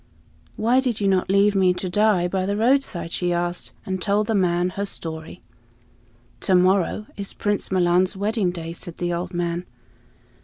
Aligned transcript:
"Why 0.55 0.79
did 0.79 0.99
you 0.99 1.07
not 1.07 1.29
leave 1.29 1.53
me 1.55 1.75
to 1.75 1.87
die 1.87 2.27
by 2.27 2.47
the 2.47 2.57
roadside?" 2.57 3.11
she 3.11 3.31
asked, 3.31 3.73
and 3.85 4.01
told 4.01 4.25
the 4.25 4.33
old 4.33 4.39
man 4.41 4.69
her 4.71 4.85
story. 4.87 5.43
"To 6.39 6.55
morrow 6.55 7.05
is 7.17 7.35
Prince 7.35 7.71
Milan's 7.71 8.17
wedding 8.17 8.49
day," 8.49 8.73
said 8.73 8.97
the 8.97 9.13
old 9.13 9.31
man. 9.31 9.63